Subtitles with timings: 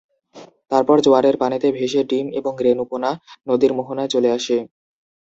[0.71, 3.11] তারপর জোয়ারের পানিতে ভেসে ডিম এবং রেণু পোনা
[3.47, 4.57] নদীর মোহনায় চলে আসে।